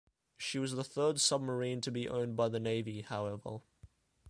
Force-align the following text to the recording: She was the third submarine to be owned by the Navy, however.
She 0.35 0.57
was 0.57 0.73
the 0.73 0.83
third 0.83 1.19
submarine 1.21 1.79
to 1.81 1.91
be 1.91 2.09
owned 2.09 2.35
by 2.35 2.49
the 2.49 2.59
Navy, 2.59 3.01
however. 3.03 3.59